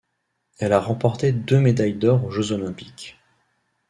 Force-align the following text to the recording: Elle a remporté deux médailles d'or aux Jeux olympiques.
Elle 0.57 0.73
a 0.73 0.79
remporté 0.79 1.31
deux 1.31 1.59
médailles 1.59 1.93
d'or 1.93 2.23
aux 2.25 2.31
Jeux 2.31 2.53
olympiques. 2.53 3.19